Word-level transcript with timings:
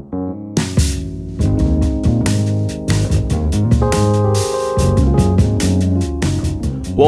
Thank 0.00 0.12
you. 0.14 0.49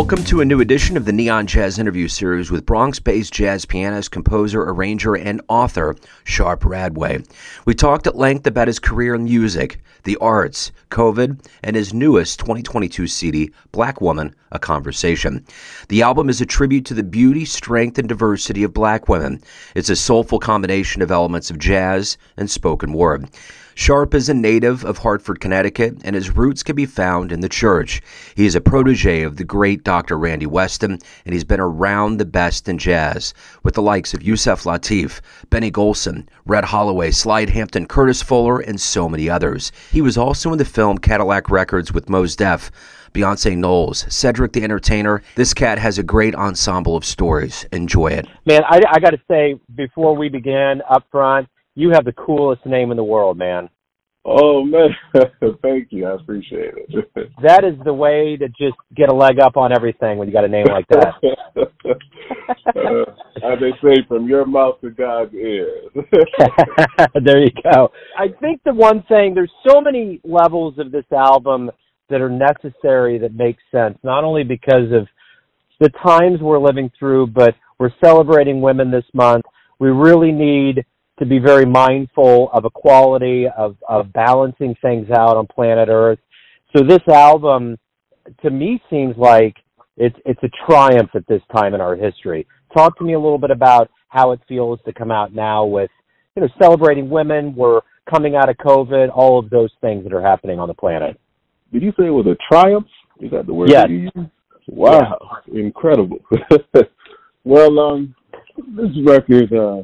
Welcome 0.03 0.25
to 0.25 0.41
a 0.41 0.45
new 0.45 0.61
edition 0.61 0.97
of 0.97 1.05
the 1.05 1.13
Neon 1.13 1.47
Jazz 1.47 1.79
interview 1.79 2.08
series 2.08 2.51
with 2.51 2.67
Bronx 2.67 2.99
based 2.99 3.33
jazz 3.33 3.65
pianist, 3.65 4.10
composer, 4.10 4.60
arranger, 4.60 5.15
and 5.15 5.41
author 5.47 5.94
Sharp 6.25 6.63
Radway. 6.63 7.25
We 7.67 7.75
talked 7.75 8.09
at 8.09 8.17
length 8.17 8.49
about 8.49 8.67
his 8.67 8.80
career 8.80 9.15
in 9.15 9.23
music, 9.23 9.80
the 10.03 10.17
arts, 10.17 10.73
COVID, 10.91 11.46
and 11.62 11.77
his 11.77 11.95
newest 11.95 12.41
2022 12.41 13.07
CD, 13.07 13.53
Black 13.71 14.01
Woman, 14.01 14.35
A 14.51 14.59
Conversation. 14.59 15.46
The 15.89 16.03
album 16.03 16.29
is 16.29 16.41
a 16.41 16.46
tribute 16.46 16.84
to 16.87 16.95
the 16.95 17.05
beauty, 17.05 17.45
strength, 17.45 17.96
and 17.96 18.09
diversity 18.09 18.64
of 18.64 18.75
black 18.75 19.09
women. 19.09 19.41
It's 19.77 19.89
a 19.89 19.95
soulful 19.95 20.41
combination 20.41 21.03
of 21.03 21.12
elements 21.12 21.48
of 21.48 21.61
jazz 21.61 22.19
and 22.37 22.50
spoken 22.50 22.93
word. 22.93 23.30
Sharp 23.75 24.14
is 24.14 24.29
a 24.29 24.35
native 24.35 24.85
of 24.85 24.99
Hartford, 24.99 25.40
Connecticut, 25.40 25.96
and 26.04 26.14
his 26.14 26.36
roots 26.36 26.63
can 26.63 26.76
be 26.76 26.86
found 26.86 27.32
in 27.32 27.40
the 27.40 27.49
church. 27.49 28.03
He 28.35 28.44
is 28.44 28.54
a 28.54 28.61
protege 28.61 29.22
of 29.22 29.36
the 29.36 29.44
great 29.44 29.82
Dr. 29.82 30.18
Randy 30.18 30.46
Weston, 30.46 30.99
and 31.25 31.32
he's 31.32 31.44
been 31.44 31.61
around 31.61 32.18
the 32.18 32.24
best 32.24 32.68
in 32.68 32.78
jazz, 32.78 33.32
with 33.62 33.74
the 33.74 33.82
likes 33.82 34.12
of 34.12 34.22
Yusef 34.22 34.64
Lateef, 34.64 35.20
Benny 35.48 35.70
Golson, 35.70 36.27
Red 36.44 36.64
Holloway, 36.64 37.10
Slide 37.10 37.50
Hampton, 37.50 37.86
Curtis 37.86 38.22
Fuller, 38.22 38.60
and 38.60 38.80
so 38.80 39.08
many 39.08 39.30
others. 39.30 39.72
He 39.91 40.02
was 40.02 40.18
also 40.18 40.52
in 40.52 40.58
the 40.58 40.64
film 40.64 40.98
Cadillac 40.98 41.50
Records 41.50 41.92
with 41.92 42.08
Mos 42.08 42.36
Def. 42.36 42.70
Beyonce 43.14 43.54
Knowles, 43.54 44.06
Cedric 44.08 44.52
the 44.52 44.64
Entertainer. 44.64 45.22
This 45.34 45.52
cat 45.52 45.78
has 45.78 45.98
a 45.98 46.02
great 46.02 46.34
ensemble 46.34 46.96
of 46.96 47.04
stories. 47.04 47.66
Enjoy 47.70 48.06
it. 48.06 48.27
Man, 48.46 48.62
I, 48.66 48.80
I 48.91 49.00
got 49.00 49.10
to 49.10 49.20
say, 49.28 49.60
before 49.74 50.16
we 50.16 50.30
begin 50.30 50.80
up 50.88 51.04
front, 51.10 51.46
you 51.74 51.90
have 51.90 52.04
the 52.04 52.12
coolest 52.12 52.64
name 52.66 52.90
in 52.90 52.96
the 52.96 53.04
world, 53.04 53.36
man. 53.38 53.68
Oh 54.24 54.62
man, 54.64 54.90
thank 55.62 55.88
you. 55.90 56.06
I 56.06 56.14
appreciate 56.14 56.74
it. 56.77 57.10
that 57.42 57.64
is 57.64 57.74
the 57.84 57.92
way 57.92 58.36
to 58.36 58.47
just 58.48 58.77
get 58.94 59.08
a 59.08 59.14
leg 59.14 59.41
up 59.41 59.56
on 59.56 59.72
everything 59.74 60.16
when 60.16 60.28
you 60.28 60.34
got 60.34 60.44
a 60.44 60.48
name 60.48 60.66
like 60.69 60.86
that. 60.88 61.14
uh, 61.56 63.12
as 63.44 63.58
they 63.58 63.72
say, 63.82 63.97
from 64.06 64.28
your 64.28 64.47
mouth 64.47 64.80
to 64.82 64.91
God's 64.91 65.34
ears. 65.34 65.91
there 67.24 67.41
you 67.41 67.50
go. 67.75 67.91
I 68.16 68.28
think 68.41 68.62
the 68.64 68.75
one 68.75 69.02
thing 69.08 69.34
there's 69.34 69.50
so 69.69 69.80
many 69.80 70.20
levels 70.22 70.78
of 70.78 70.92
this 70.92 71.06
album 71.10 71.72
that 72.08 72.20
are 72.20 72.30
necessary 72.30 73.19
that 73.19 73.34
make 73.34 73.56
sense, 73.72 73.98
not 74.04 74.22
only 74.22 74.44
because 74.44 74.92
of 74.92 75.08
the 75.80 75.88
times 76.06 76.41
we're 76.41 76.60
living 76.60 76.92
through, 76.97 77.27
but 77.27 77.54
we're 77.80 77.91
celebrating 78.04 78.60
women 78.60 78.92
this 78.92 79.04
month. 79.14 79.44
We 79.80 79.88
really 79.88 80.30
need 80.30 80.84
to 81.23 81.28
be 81.28 81.39
very 81.39 81.65
mindful 81.65 82.51
of 82.53 82.65
equality, 82.65 83.47
of, 83.56 83.77
of 83.89 84.12
balancing 84.12 84.75
things 84.83 85.09
out 85.11 85.37
on 85.37 85.47
planet 85.47 85.89
Earth. 85.89 86.19
So 86.77 86.83
this 86.83 87.03
album, 87.09 87.78
to 88.42 88.51
me, 88.51 88.83
seems 88.91 89.17
like 89.17 89.55
it's 89.97 90.17
it's 90.25 90.43
a 90.43 90.50
triumph 90.67 91.11
at 91.15 91.27
this 91.28 91.43
time 91.55 91.75
in 91.75 91.81
our 91.81 91.95
history. 91.95 92.47
Talk 92.77 92.98
to 92.98 93.05
me 93.05 93.12
a 93.12 93.20
little 93.20 93.39
bit 93.39 93.50
about 93.50 93.89
how 94.09 94.33
it 94.33 94.41
feels 94.48 94.81
to 94.84 94.93
come 94.93 95.12
out 95.12 95.33
now 95.33 95.65
with, 95.65 95.91
you 96.34 96.43
know, 96.43 96.48
celebrating 96.61 97.09
women. 97.09 97.55
We're 97.55 97.83
coming 98.11 98.34
out 98.34 98.48
of 98.48 98.56
COVID, 98.56 99.11
all 99.15 99.39
of 99.39 99.48
those 99.50 99.70
things 99.81 100.03
that 100.03 100.12
are 100.12 100.23
happening 100.23 100.59
on 100.59 100.67
the 100.67 100.75
planet. 100.75 101.20
Did 101.73 101.83
you 101.83 101.93
say 101.98 102.06
it 102.06 102.11
was 102.11 102.27
a 102.27 102.37
triumph? 102.53 102.87
Is 103.20 103.31
that 103.31 103.47
the 103.47 103.55
word? 103.55 103.70
Yes. 103.70 103.89
Wow, 104.67 105.41
yeah. 105.47 105.61
incredible. 105.61 106.19
well, 107.45 107.78
um, 107.78 108.15
this 108.77 108.91
record, 109.05 109.53
uh, 109.53 109.83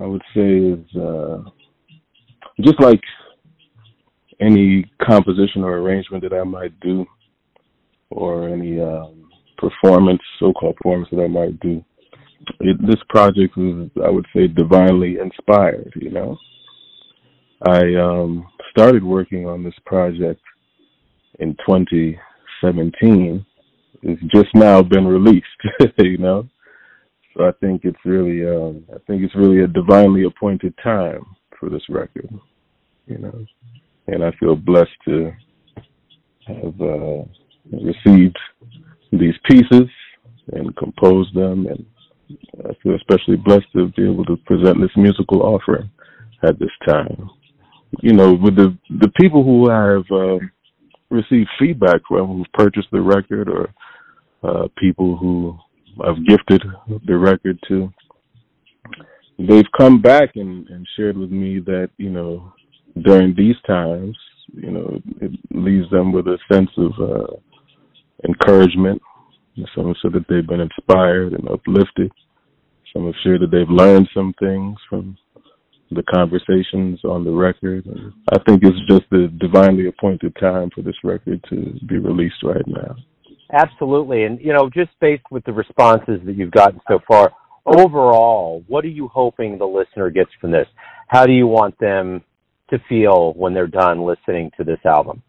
I 0.00 0.06
would 0.06 0.22
say 0.34 0.56
is 0.56 0.96
uh, 0.96 1.38
just 2.60 2.80
like 2.80 3.02
any 4.40 4.84
composition 5.02 5.62
or 5.62 5.78
arrangement 5.78 6.22
that 6.24 6.32
I 6.32 6.44
might 6.44 6.78
do, 6.80 7.06
or 8.10 8.48
any 8.48 8.80
um, 8.80 9.30
performance, 9.56 10.20
so-called 10.38 10.76
performance 10.76 11.08
that 11.12 11.22
I 11.22 11.28
might 11.28 11.58
do. 11.60 11.84
It, 12.60 12.76
this 12.86 13.00
project 13.08 13.56
is, 13.56 13.90
I 14.04 14.10
would 14.10 14.26
say, 14.34 14.48
divinely 14.48 15.18
inspired. 15.18 15.92
You 15.96 16.10
know, 16.10 16.38
I 17.66 17.94
um, 17.94 18.46
started 18.70 19.02
working 19.02 19.46
on 19.46 19.62
this 19.62 19.74
project 19.86 20.40
in 21.38 21.56
2017. 21.66 23.44
It's 24.02 24.22
just 24.34 24.54
now 24.54 24.82
been 24.82 25.06
released. 25.06 25.46
you 25.98 26.18
know, 26.18 26.48
so 27.36 27.44
I 27.44 27.52
think 27.60 27.82
it's 27.84 27.98
really, 28.04 28.46
um, 28.46 28.84
I 28.90 28.98
think 29.06 29.22
it's 29.22 29.34
really 29.34 29.62
a 29.62 29.66
divinely 29.66 30.24
appointed 30.24 30.74
time 30.82 31.24
for 31.58 31.68
this 31.68 31.82
record, 31.88 32.28
you 33.06 33.18
know. 33.18 33.44
And 34.06 34.24
I 34.24 34.30
feel 34.38 34.54
blessed 34.54 34.90
to 35.06 35.32
have 36.46 36.80
uh, 36.80 37.24
received 37.72 38.38
these 39.12 39.34
pieces 39.48 39.88
and 40.52 40.76
composed 40.76 41.34
them, 41.34 41.66
and 41.66 41.84
I 42.64 42.74
feel 42.82 42.94
especially 42.94 43.36
blessed 43.36 43.70
to 43.74 43.88
be 43.88 44.04
able 44.04 44.24
to 44.26 44.36
present 44.44 44.80
this 44.80 44.96
musical 44.96 45.42
offering 45.42 45.90
at 46.46 46.58
this 46.58 46.70
time. 46.86 47.30
You 48.00 48.12
know, 48.12 48.34
with 48.34 48.56
the 48.56 48.76
the 49.00 49.10
people 49.20 49.42
who 49.42 49.70
have 49.70 50.04
uh, 50.10 50.38
received 51.10 51.48
feedback 51.58 52.00
from, 52.08 52.26
who've 52.28 52.52
purchased 52.52 52.88
the 52.92 53.00
record, 53.00 53.48
or 53.48 53.72
uh, 54.42 54.68
people 54.76 55.16
who 55.16 55.56
I've 56.02 56.26
gifted 56.26 56.62
the 57.06 57.16
record 57.16 57.58
to, 57.68 57.92
they've 59.38 59.70
come 59.76 60.00
back 60.00 60.30
and, 60.36 60.68
and 60.68 60.86
shared 60.96 61.16
with 61.16 61.30
me 61.30 61.60
that, 61.60 61.90
you 61.96 62.10
know, 62.10 62.52
during 63.02 63.34
these 63.34 63.56
times, 63.66 64.16
you 64.52 64.70
know, 64.70 65.00
it 65.20 65.32
leaves 65.50 65.90
them 65.90 66.12
with 66.12 66.26
a 66.26 66.38
sense 66.52 66.70
of 66.76 66.92
uh, 67.00 67.36
encouragement. 68.28 69.00
Some 69.74 69.86
have 69.88 69.96
said 70.02 70.12
that 70.12 70.26
they've 70.28 70.46
been 70.46 70.60
inspired 70.60 71.32
and 71.32 71.48
uplifted. 71.48 72.12
Some 72.92 73.06
have 73.06 73.14
shared 73.22 73.40
that 73.42 73.50
they've 73.50 73.68
learned 73.68 74.08
some 74.14 74.34
things 74.38 74.76
from 74.88 75.16
the 75.90 76.02
conversations 76.14 77.00
on 77.04 77.24
the 77.24 77.30
record. 77.30 77.86
And 77.86 78.12
I 78.32 78.38
think 78.46 78.62
it's 78.62 78.78
just 78.88 79.04
the 79.10 79.32
divinely 79.38 79.86
appointed 79.86 80.36
time 80.40 80.70
for 80.74 80.82
this 80.82 80.96
record 81.04 81.44
to 81.50 81.78
be 81.86 81.98
released 81.98 82.42
right 82.42 82.66
now. 82.66 82.96
Absolutely. 83.54 84.24
And, 84.24 84.40
you 84.40 84.52
know, 84.52 84.68
just 84.68 84.90
based 85.00 85.22
with 85.30 85.44
the 85.44 85.52
responses 85.52 86.20
that 86.26 86.36
you've 86.36 86.50
gotten 86.50 86.80
so 86.88 86.98
far, 87.06 87.32
overall, 87.64 88.64
what 88.66 88.84
are 88.84 88.88
you 88.88 89.08
hoping 89.08 89.58
the 89.58 89.64
listener 89.64 90.10
gets 90.10 90.30
from 90.40 90.50
this? 90.50 90.66
How 91.08 91.24
do 91.24 91.32
you 91.32 91.46
want 91.46 91.78
them 91.78 92.22
to 92.70 92.78
feel 92.88 93.32
when 93.34 93.54
they're 93.54 93.66
done 93.66 94.04
listening 94.04 94.50
to 94.56 94.64
this 94.64 94.80
album? 94.84 95.22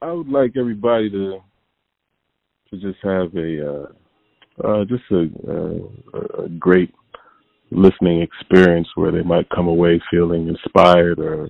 I 0.00 0.12
would 0.12 0.28
like 0.28 0.52
everybody 0.58 1.10
to 1.10 1.40
to 2.70 2.76
just 2.76 2.98
have 3.02 3.34
a 3.34 3.70
uh, 3.70 3.86
uh, 4.64 4.84
just 4.84 5.02
a, 5.10 5.28
uh, 5.48 6.44
a 6.44 6.48
great 6.50 6.94
listening 7.70 8.22
experience 8.22 8.88
where 8.94 9.10
they 9.10 9.22
might 9.22 9.48
come 9.50 9.68
away 9.68 10.00
feeling 10.10 10.48
inspired 10.48 11.18
or 11.18 11.48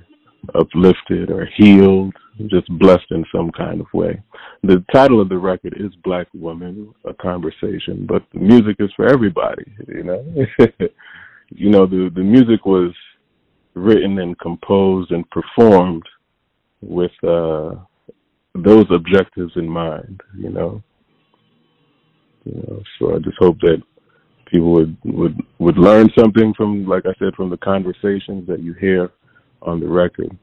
uplifted 0.55 1.31
or 1.31 1.49
healed, 1.57 2.15
just 2.47 2.69
blessed 2.79 3.11
in 3.11 3.25
some 3.35 3.51
kind 3.51 3.81
of 3.81 3.87
way. 3.93 4.23
The 4.65 4.85
title 4.93 5.21
of 5.21 5.29
the 5.29 5.39
record 5.39 5.75
is 5.79 5.95
Black 6.03 6.27
Woman, 6.35 6.93
a 7.05 7.15
conversation, 7.15 8.07
but 8.09 8.25
the 8.33 8.41
music 8.41 8.77
is 8.81 8.91
for 8.97 9.07
everybody, 9.07 9.73
you 9.87 10.03
know. 10.03 10.25
you 11.51 11.71
know, 11.71 11.87
the 11.87 12.11
the 12.15 12.23
music 12.23 12.67
was 12.67 12.93
written 13.75 14.19
and 14.19 14.39
composed 14.41 15.13
and 15.13 15.25
performed 15.31 16.03
with 16.81 17.13
uh 17.23 17.75
those 18.55 18.87
objectives 18.91 19.53
in 19.57 19.69
mind, 19.69 20.21
you 20.37 20.51
know. 20.51 20.83
You 22.45 22.55
know, 22.55 22.83
so 22.99 23.15
I 23.15 23.19
just 23.19 23.37
hope 23.39 23.61
that 23.61 23.83
people 24.47 24.73
would 24.73 24.97
would 25.05 25.41
would 25.59 25.79
learn 25.79 26.09
something 26.19 26.53
from 26.57 26.87
like 26.87 27.05
I 27.07 27.15
said 27.19 27.35
from 27.37 27.51
the 27.51 27.59
conversations 27.59 28.47
that 28.49 28.61
you 28.61 28.75
hear 28.75 29.13
on 29.63 29.81
the 29.81 29.89
record, 29.89 30.37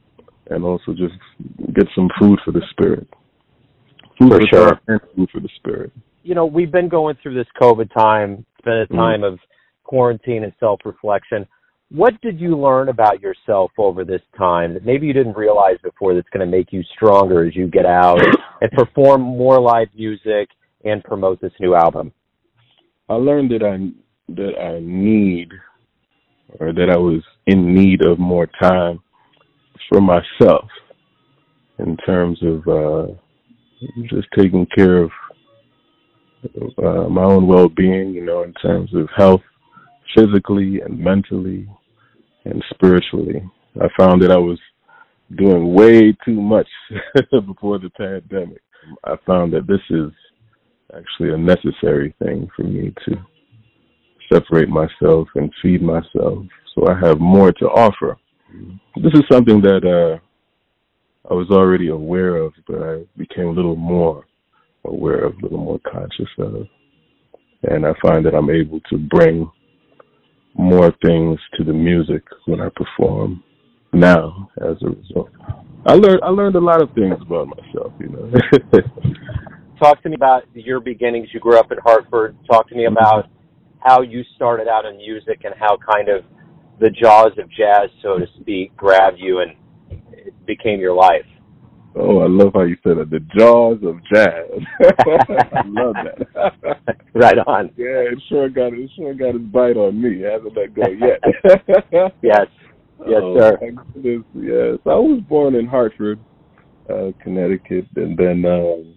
and 0.50 0.64
also 0.64 0.94
just 0.94 1.16
get 1.74 1.88
some 1.96 2.10
food 2.20 2.40
for 2.46 2.52
the 2.52 2.62
spirit. 2.72 3.08
Food 4.20 4.32
for, 4.32 4.40
for 4.40 4.48
sure. 4.48 4.80
and 4.88 5.02
food 5.16 5.30
for 5.32 5.40
the 5.40 5.50
spirit. 5.58 5.92
You 6.24 6.36
know, 6.36 6.46
we've 6.46 6.72
been 6.72 6.90
going 6.90 7.18
through 7.22 7.36
this 7.36 7.48
COVID 7.62 7.94
time. 7.94 8.46
It's 8.58 8.66
been 8.66 8.74
a 8.74 8.86
mm-hmm. 8.86 8.96
time 8.96 9.22
mm-hmm. 9.22 9.34
of 9.34 9.40
quarantine 9.84 10.44
and 10.44 10.54
self 10.60 10.82
reflection. 10.86 11.48
What 11.90 12.20
did 12.22 12.40
you 12.40 12.58
learn 12.58 12.90
about 12.90 13.22
yourself 13.22 13.72
over 13.78 14.04
this 14.04 14.22
time 14.38 14.74
that 14.74 14.86
maybe 14.86 15.06
you 15.06 15.14
didn't 15.14 15.38
realize 15.38 15.78
before 15.84 16.16
that's 16.16 16.28
going 16.34 16.46
to 16.46 16.52
make 16.52 16.74
you 16.74 16.82
stronger 16.96 17.46
as 17.46 17.56
you 17.56 17.68
get 17.68 17.86
out 17.86 18.20
and 18.62 18.72
perform 18.72 19.22
more 19.22 19.62
live 19.62 19.88
music 19.96 20.50
and 20.84 21.04
promote 21.04 21.40
this 21.42 21.54
new 21.60 21.76
album? 21.76 22.12
I 23.08 23.14
learned 23.14 23.52
that 23.52 23.64
I 23.64 23.78
that 24.34 24.60
I 24.60 24.80
need 24.82 25.52
or 26.60 26.74
that 26.74 26.90
I 26.92 26.98
was 26.98 27.22
in 27.46 27.76
need 27.76 28.04
of 28.06 28.18
more 28.18 28.48
time 28.60 29.00
for 29.90 30.02
myself 30.02 30.68
in 31.78 31.98
terms 31.98 32.40
of 32.42 32.68
uh, 32.68 33.14
just 34.10 34.28
taking 34.38 34.66
care 34.76 35.04
of 35.04 35.12
uh, 36.84 37.10
my 37.10 37.24
own 37.24 37.48
well-being, 37.48 38.14
you 38.14 38.24
know, 38.24 38.44
in 38.44 38.54
terms 38.54 38.94
of 38.94 39.10
health, 39.16 39.42
physically 40.16 40.82
and 40.82 41.00
mentally 41.00 41.68
and 42.46 42.64
spiritually. 42.74 43.44
I 43.82 43.88
found 43.98 44.22
that 44.22 44.32
I 44.32 44.38
was 44.38 44.60
doing 45.38 45.74
way 45.74 46.16
too 46.24 46.40
much 46.40 46.68
before 47.32 47.80
the 47.80 47.90
pandemic. 47.90 48.62
I 49.04 49.16
found 49.26 49.54
that 49.54 49.68
this 49.68 49.82
is 49.90 50.12
actually 50.96 51.34
a 51.34 51.38
necessary 51.38 52.16
thing 52.24 52.48
for 52.56 52.64
me 52.64 52.94
to 53.06 53.16
separate 54.32 54.70
myself 54.70 55.28
and 55.36 55.52
feed 55.62 55.82
myself 55.82 56.46
so 56.76 56.88
I 56.88 57.00
have 57.08 57.20
more 57.20 57.52
to 57.54 57.66
offer. 57.66 58.18
This 58.98 59.14
is 59.14 59.24
something 59.32 59.62
that 59.62 59.84
uh, 59.86 60.20
I 61.30 61.34
was 61.34 61.50
already 61.50 61.90
aware 61.90 62.38
of, 62.38 62.54
but 62.68 62.82
I 62.82 63.04
became 63.18 63.48
a 63.48 63.52
little 63.52 63.76
more 63.76 64.26
aware 64.84 65.26
of, 65.26 65.34
a 65.34 65.42
little 65.42 65.58
more 65.58 65.80
conscious 65.80 66.30
of. 66.38 66.68
And 67.64 67.86
I 67.86 67.94
find 68.02 68.26
that 68.26 68.36
I'm 68.36 68.50
able 68.50 68.80
to 68.92 68.98
bring 68.98 69.50
more 70.54 70.94
things 71.04 71.40
to 71.58 71.64
the 71.64 71.74
music 71.74 72.24
when 72.46 72.62
I 72.62 72.70
perform 72.76 73.44
now 73.92 74.50
as 74.58 74.78
a 74.84 74.90
result. 74.90 75.30
I 75.88 75.94
learned 75.94 76.22
I 76.24 76.30
learned 76.30 76.56
a 76.56 76.60
lot 76.60 76.82
of 76.82 76.90
things 76.94 77.16
about 77.22 77.48
myself, 77.48 77.94
you 78.00 78.10
know. 78.10 78.32
Talk 79.80 80.02
to 80.04 80.10
me 80.10 80.16
about 80.16 80.44
your 80.54 80.80
beginnings. 80.80 81.30
You 81.34 81.40
grew 81.40 81.58
up 81.58 81.72
in 81.72 81.78
Hartford. 81.84 82.38
Talk 82.50 82.70
to 82.70 82.76
me 82.76 82.86
about 82.86 83.30
how 83.80 84.02
you 84.02 84.24
started 84.36 84.68
out 84.68 84.86
in 84.86 84.98
music 84.98 85.42
and 85.44 85.54
how 85.60 85.78
kind 85.78 86.10
of 86.10 86.24
the 86.80 86.90
jaws 86.90 87.32
of 87.38 87.50
jazz, 87.52 87.90
so 88.02 88.18
to 88.18 88.26
speak, 88.40 88.76
grabbed 88.76 89.18
you 89.20 89.40
and 89.40 89.52
it 90.12 90.46
became 90.46 90.80
your 90.80 90.96
life. 90.96 91.26
Oh, 91.98 92.20
I 92.20 92.28
love 92.28 92.52
how 92.54 92.64
you 92.64 92.76
said 92.84 92.98
it. 92.98 93.10
The 93.10 93.22
jaws 93.38 93.78
of 93.84 94.04
jazz. 94.12 94.52
I 95.54 95.62
love 95.66 95.96
that. 95.96 96.98
right 97.14 97.38
on. 97.48 97.72
Yeah, 97.78 98.12
it 98.12 98.22
sure 98.28 98.50
got 98.50 98.74
it 98.74 98.90
sure 98.98 99.14
got 99.14 99.36
its 99.36 99.46
bite 99.46 99.78
on 99.78 100.02
me. 100.02 100.24
It 100.24 100.32
hasn't 100.32 100.58
let 100.58 100.74
go 100.74 100.84
yet. 100.90 102.14
yes. 102.22 102.48
Yes, 103.08 103.22
oh, 103.24 103.38
sir. 103.38 103.58
Yes. 104.02 104.80
I 104.86 104.96
was 104.96 105.22
born 105.30 105.56
in 105.56 105.68
Hartford, 105.68 106.20
uh, 106.90 107.12
Connecticut, 107.24 107.86
and 107.96 108.18
then 108.18 108.44
um, 108.46 108.96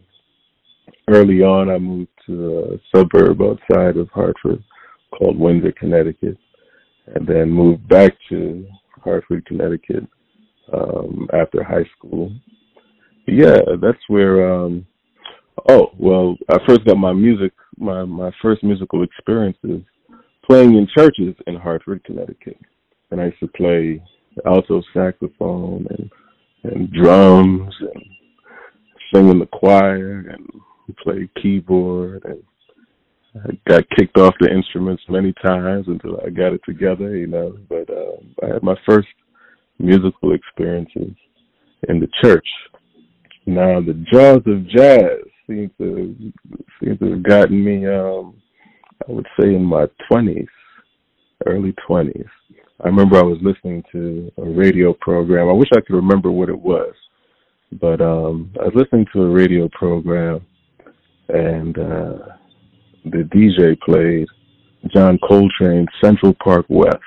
early 1.08 1.42
on 1.42 1.70
I 1.70 1.78
moved 1.78 2.10
to 2.26 2.72
a 2.72 2.96
suburb 2.96 3.40
outside 3.40 3.96
of 3.96 4.08
Hartford 4.10 4.62
called 5.16 5.38
Windsor, 5.38 5.72
Connecticut, 5.72 6.36
and 7.14 7.26
then 7.26 7.50
moved 7.50 7.88
back 7.88 8.12
to 8.28 8.66
Hartford, 9.04 9.46
Connecticut 9.46 10.08
um, 10.72 11.28
after 11.32 11.62
high 11.62 11.84
school 11.96 12.32
yeah, 13.28 13.58
that's 13.80 13.98
where. 14.08 14.54
um 14.54 14.86
Oh 15.68 15.90
well, 15.98 16.36
I 16.48 16.56
first 16.66 16.84
got 16.84 16.96
my 16.96 17.12
music, 17.12 17.52
my 17.76 18.04
my 18.04 18.30
first 18.40 18.62
musical 18.62 19.02
experiences 19.02 19.82
playing 20.48 20.76
in 20.76 20.88
churches 20.96 21.34
in 21.46 21.56
Hartford, 21.56 22.02
Connecticut, 22.04 22.58
and 23.10 23.20
I 23.20 23.26
used 23.26 23.40
to 23.40 23.48
play 23.48 24.02
alto 24.46 24.82
saxophone 24.94 25.86
and 25.90 26.10
and 26.62 26.92
drums 26.92 27.74
and 27.80 28.02
sing 29.12 29.28
in 29.28 29.38
the 29.40 29.46
choir 29.46 30.28
and 30.30 30.48
play 31.02 31.28
keyboard 31.42 32.24
and 32.24 32.42
I 33.34 33.58
got 33.68 33.88
kicked 33.90 34.16
off 34.16 34.34
the 34.40 34.50
instruments 34.50 35.02
many 35.08 35.32
times 35.34 35.86
until 35.86 36.20
I 36.24 36.30
got 36.30 36.54
it 36.54 36.60
together, 36.64 37.14
you 37.16 37.26
know. 37.26 37.56
But 37.68 37.88
um, 37.90 38.34
I 38.42 38.54
had 38.54 38.62
my 38.62 38.74
first 38.88 39.08
musical 39.78 40.34
experiences 40.34 41.14
in 41.88 42.00
the 42.00 42.08
church 42.22 42.46
now 43.48 43.80
the 43.80 43.94
jaws 44.12 44.42
of 44.44 44.68
jazz 44.68 45.24
seem 45.46 45.70
to 45.78 46.14
seem 46.78 46.98
to 46.98 47.12
have 47.12 47.22
gotten 47.22 47.64
me. 47.64 47.86
Um, 47.86 48.34
I 49.08 49.10
would 49.10 49.26
say 49.40 49.54
in 49.54 49.64
my 49.64 49.86
twenties, 50.06 50.48
early 51.46 51.74
twenties. 51.86 52.26
I 52.84 52.88
remember 52.88 53.16
I 53.16 53.22
was 53.22 53.38
listening 53.40 53.82
to 53.90 54.30
a 54.36 54.44
radio 54.44 54.92
program. 54.92 55.48
I 55.48 55.52
wish 55.52 55.70
I 55.72 55.80
could 55.80 55.96
remember 55.96 56.30
what 56.30 56.50
it 56.50 56.60
was, 56.60 56.92
but 57.80 58.02
um, 58.02 58.52
I 58.60 58.64
was 58.64 58.74
listening 58.74 59.06
to 59.14 59.22
a 59.22 59.30
radio 59.30 59.66
program, 59.72 60.46
and 61.30 61.78
uh, 61.78 62.18
the 63.06 63.26
DJ 63.34 63.80
played 63.80 64.28
John 64.92 65.18
Coltrane's 65.22 65.88
Central 66.04 66.34
Park 66.44 66.66
West. 66.68 66.98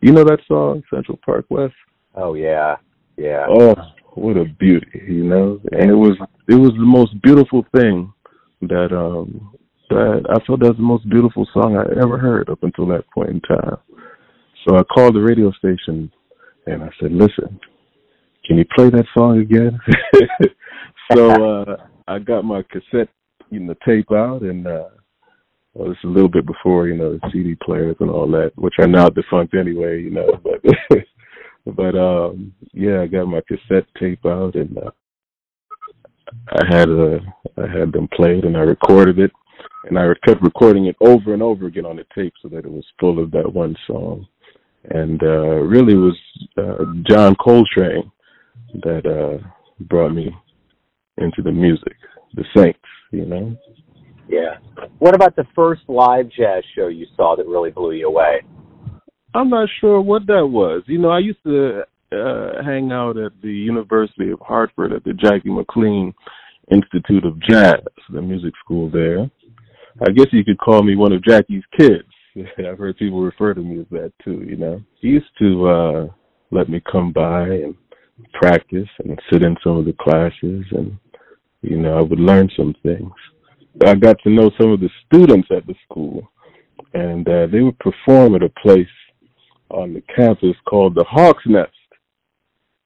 You 0.00 0.12
know 0.12 0.24
that 0.24 0.38
song, 0.46 0.82
Central 0.92 1.18
Park 1.24 1.46
West? 1.48 1.74
Oh 2.14 2.34
yeah, 2.34 2.76
yeah. 3.16 3.46
Oh, 3.48 3.74
what 4.14 4.36
a 4.36 4.44
beauty, 4.44 5.02
you 5.08 5.24
know. 5.24 5.60
And 5.72 5.90
it 5.90 5.94
was 5.94 6.16
it 6.48 6.54
was 6.54 6.72
the 6.72 6.86
most 6.86 7.20
beautiful 7.22 7.64
thing 7.74 8.12
that 8.62 8.92
um 8.92 9.56
that 9.90 10.24
I 10.28 10.44
felt 10.46 10.60
that 10.60 10.68
was 10.68 10.76
the 10.76 10.82
most 10.82 11.08
beautiful 11.08 11.46
song 11.52 11.76
I 11.76 12.00
ever 12.00 12.18
heard 12.18 12.48
up 12.48 12.62
until 12.62 12.86
that 12.88 13.10
point 13.12 13.30
in 13.30 13.40
time. 13.40 13.76
So 14.66 14.76
I 14.76 14.82
called 14.84 15.14
the 15.14 15.20
radio 15.20 15.50
station 15.52 16.10
and 16.66 16.82
I 16.82 16.90
said, 17.00 17.12
"Listen, 17.12 17.58
can 18.46 18.58
you 18.58 18.64
play 18.76 18.90
that 18.90 19.06
song 19.16 19.40
again?" 19.40 19.78
so 21.12 21.30
uh 21.62 21.76
I 22.06 22.18
got 22.20 22.44
my 22.44 22.62
cassette, 22.62 23.08
you 23.50 23.60
know, 23.60 23.74
tape 23.84 24.12
out 24.12 24.42
and 24.42 24.66
uh 24.66 24.88
well, 25.78 25.94
a 26.02 26.06
little 26.08 26.28
bit 26.28 26.44
before, 26.44 26.88
you 26.88 26.96
know, 26.96 27.12
the 27.12 27.30
CD 27.30 27.54
players 27.54 27.94
and 28.00 28.10
all 28.10 28.28
that, 28.32 28.50
which 28.56 28.74
are 28.80 28.88
now 28.88 29.08
defunct 29.08 29.54
anyway, 29.54 30.02
you 30.02 30.10
know, 30.10 30.28
but 30.42 31.04
but 31.76 31.94
um 31.96 32.52
yeah, 32.72 33.02
I 33.02 33.06
got 33.06 33.26
my 33.26 33.40
cassette 33.46 33.86
tape 33.98 34.26
out 34.26 34.56
and 34.56 34.76
uh, 34.76 34.90
I 36.48 36.64
had 36.68 36.88
uh, 36.90 37.20
I 37.56 37.78
had 37.78 37.92
them 37.92 38.08
played 38.12 38.44
and 38.44 38.56
I 38.56 38.62
recorded 38.62 39.20
it 39.20 39.30
and 39.84 39.96
I 39.96 40.08
kept 40.26 40.42
recording 40.42 40.86
it 40.86 40.96
over 41.00 41.32
and 41.32 41.42
over 41.42 41.66
again 41.66 41.86
on 41.86 41.96
the 41.96 42.06
tape 42.12 42.34
so 42.42 42.48
that 42.48 42.64
it 42.64 42.70
was 42.70 42.84
full 42.98 43.22
of 43.22 43.30
that 43.30 43.52
one 43.52 43.76
song. 43.86 44.26
And 44.90 45.22
uh 45.22 45.60
really 45.62 45.94
was 45.94 46.18
uh 46.56 46.86
John 47.08 47.36
Coltrane 47.36 48.10
that 48.82 49.06
uh 49.06 49.46
brought 49.84 50.12
me 50.12 50.34
into 51.18 51.40
the 51.40 51.52
music, 51.52 51.94
the 52.34 52.44
Saints, 52.56 52.80
you 53.12 53.26
know. 53.26 53.56
Yeah. 54.28 54.58
What 54.98 55.14
about 55.14 55.36
the 55.36 55.44
first 55.54 55.82
live 55.88 56.28
jazz 56.30 56.62
show 56.74 56.88
you 56.88 57.06
saw 57.16 57.36
that 57.36 57.46
really 57.46 57.70
blew 57.70 57.92
you 57.92 58.08
away? 58.08 58.42
I'm 59.34 59.50
not 59.50 59.68
sure 59.80 60.00
what 60.00 60.26
that 60.26 60.46
was. 60.46 60.82
You 60.86 60.98
know, 60.98 61.10
I 61.10 61.18
used 61.18 61.42
to 61.44 61.82
uh, 62.12 62.62
hang 62.64 62.92
out 62.92 63.16
at 63.16 63.32
the 63.42 63.52
University 63.52 64.30
of 64.30 64.40
Hartford 64.40 64.92
at 64.92 65.04
the 65.04 65.12
Jackie 65.12 65.50
McLean 65.50 66.14
Institute 66.70 67.24
of 67.24 67.40
Jazz, 67.42 67.80
the 68.10 68.22
music 68.22 68.54
school 68.64 68.90
there. 68.90 69.30
I 70.06 70.10
guess 70.12 70.26
you 70.32 70.44
could 70.44 70.58
call 70.58 70.82
me 70.82 70.96
one 70.96 71.12
of 71.12 71.24
Jackie's 71.24 71.64
kids. 71.78 72.08
I've 72.58 72.78
heard 72.78 72.96
people 72.98 73.20
refer 73.22 73.54
to 73.54 73.60
me 73.60 73.80
as 73.80 73.86
that 73.90 74.12
too, 74.24 74.44
you 74.46 74.56
know. 74.56 74.80
He 75.00 75.08
used 75.08 75.26
to 75.40 75.68
uh 75.68 76.06
let 76.50 76.68
me 76.68 76.80
come 76.90 77.12
by 77.12 77.42
and 77.42 77.74
practice 78.32 78.88
and 79.04 79.20
sit 79.30 79.42
in 79.42 79.56
some 79.62 79.76
of 79.76 79.84
the 79.84 79.94
classes 80.00 80.64
and 80.72 80.96
you 81.62 81.76
know, 81.76 81.98
I 81.98 82.02
would 82.02 82.20
learn 82.20 82.48
some 82.56 82.74
things. 82.82 83.10
I 83.86 83.94
got 83.94 84.18
to 84.22 84.30
know 84.30 84.50
some 84.60 84.72
of 84.72 84.80
the 84.80 84.90
students 85.06 85.48
at 85.50 85.66
the 85.66 85.74
school 85.84 86.28
and 86.94 87.28
uh, 87.28 87.46
they 87.50 87.60
would 87.60 87.78
perform 87.78 88.34
at 88.34 88.42
a 88.42 88.52
place 88.62 88.86
on 89.70 89.92
the 89.92 90.02
campus 90.14 90.56
called 90.68 90.94
the 90.94 91.04
Hawk's 91.04 91.44
Nest. 91.46 91.72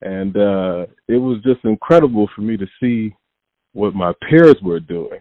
And 0.00 0.36
uh, 0.36 0.86
it 1.08 1.16
was 1.18 1.40
just 1.44 1.64
incredible 1.64 2.28
for 2.34 2.42
me 2.42 2.56
to 2.56 2.66
see 2.80 3.14
what 3.72 3.94
my 3.94 4.12
peers 4.28 4.56
were 4.62 4.80
doing. 4.80 5.20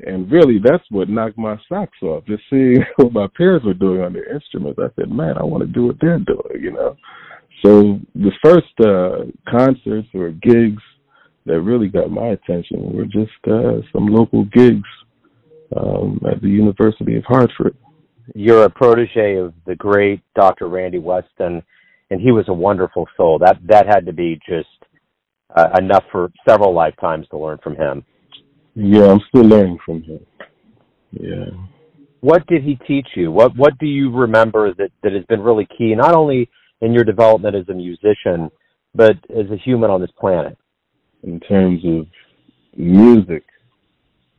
And 0.00 0.30
really, 0.30 0.58
that's 0.62 0.82
what 0.90 1.08
knocked 1.08 1.38
my 1.38 1.56
socks 1.68 1.98
off. 2.02 2.24
Just 2.26 2.42
seeing 2.50 2.78
what 2.96 3.12
my 3.12 3.26
peers 3.36 3.62
were 3.64 3.74
doing 3.74 4.02
on 4.02 4.12
their 4.12 4.34
instruments, 4.34 4.80
I 4.82 4.88
said, 4.96 5.10
"Man, 5.10 5.36
I 5.38 5.44
want 5.44 5.62
to 5.62 5.66
do 5.66 5.86
what 5.86 5.96
they're 6.00 6.18
doing," 6.18 6.62
you 6.62 6.72
know. 6.72 6.96
So 7.64 8.00
the 8.14 8.32
first 8.42 8.72
uh, 8.80 9.30
concerts 9.50 10.08
or 10.14 10.30
gigs 10.30 10.82
that 11.46 11.60
really 11.60 11.88
got 11.88 12.10
my 12.10 12.28
attention 12.28 12.92
were 12.92 13.04
just 13.04 13.32
uh, 13.46 13.80
some 13.92 14.06
local 14.06 14.44
gigs 14.46 14.88
um, 15.76 16.20
at 16.30 16.40
the 16.42 16.48
University 16.48 17.16
of 17.16 17.24
Hartford 17.24 17.76
you're 18.34 18.64
a 18.64 18.70
protege 18.70 19.36
of 19.36 19.54
the 19.66 19.74
great 19.76 20.20
Dr. 20.34 20.68
Randy 20.68 20.98
Weston, 20.98 21.62
and 22.10 22.20
he 22.20 22.32
was 22.32 22.44
a 22.48 22.52
wonderful 22.52 23.06
soul. 23.16 23.38
That 23.38 23.58
that 23.66 23.86
had 23.86 24.06
to 24.06 24.12
be 24.12 24.38
just 24.48 24.68
uh, 25.56 25.68
enough 25.78 26.04
for 26.12 26.30
several 26.48 26.74
lifetimes 26.74 27.26
to 27.28 27.38
learn 27.38 27.58
from 27.62 27.76
him. 27.76 28.04
Yeah, 28.74 29.10
I'm 29.10 29.20
still 29.28 29.44
learning 29.44 29.78
from 29.84 30.02
him. 30.02 30.20
Yeah. 31.12 31.50
What 32.20 32.46
did 32.46 32.62
he 32.62 32.76
teach 32.86 33.08
you? 33.14 33.32
What 33.32 33.56
What 33.56 33.78
do 33.78 33.86
you 33.86 34.12
remember 34.12 34.74
that 34.74 34.90
that 35.02 35.12
has 35.12 35.24
been 35.24 35.40
really 35.40 35.66
key, 35.76 35.94
not 35.94 36.14
only 36.14 36.48
in 36.80 36.92
your 36.92 37.04
development 37.04 37.56
as 37.56 37.68
a 37.68 37.74
musician, 37.74 38.50
but 38.94 39.16
as 39.30 39.50
a 39.50 39.56
human 39.56 39.90
on 39.90 40.00
this 40.00 40.10
planet? 40.18 40.56
In 41.22 41.40
terms 41.40 41.82
of 41.84 42.06
music, 42.76 43.44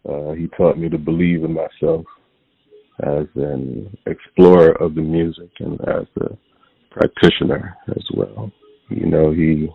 uh, 0.08 0.32
he 0.32 0.48
taught 0.58 0.78
me 0.78 0.90
to 0.90 0.98
believe 0.98 1.44
in 1.44 1.54
myself 1.54 2.06
as 3.04 3.26
an 3.36 3.96
explorer 4.06 4.72
of 4.82 4.96
the 4.96 5.02
music 5.02 5.50
and 5.60 5.80
as 5.82 6.06
a 6.22 6.38
practitioner 6.92 7.78
as 7.90 8.04
well. 8.14 8.52
You 8.90 9.08
know, 9.08 9.32
he 9.32 9.70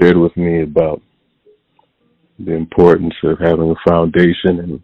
shared 0.00 0.16
with 0.16 0.36
me 0.36 0.62
about 0.62 1.02
the 2.38 2.54
importance 2.54 3.14
of 3.24 3.38
having 3.38 3.70
a 3.70 3.90
foundation 3.90 4.58
in 4.58 4.82